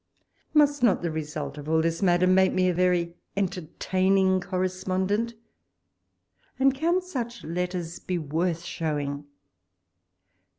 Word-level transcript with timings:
Must 0.55 0.81
not 0.81 1.01
the 1.03 1.11
result 1.11 1.59
of 1.59 1.69
all 1.69 1.79
this, 1.81 2.01
Madam, 2.01 2.33
make 2.33 2.53
me 2.53 2.67
a 2.67 2.73
very 2.73 3.17
entertaining 3.37 4.39
192 4.41 4.47
walpole's 4.47 4.87
letters. 4.87 5.37
correspondent! 5.37 5.41
and 6.59 6.73
can 6.73 7.01
such 7.03 7.43
letters 7.43 7.99
be 7.99 8.17
worth 8.17 8.63
showing? 8.63 9.25